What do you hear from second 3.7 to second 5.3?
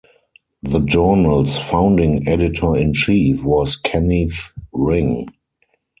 Kenneth Ring.